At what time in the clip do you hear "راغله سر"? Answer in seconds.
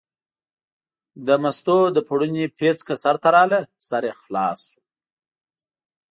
3.35-4.03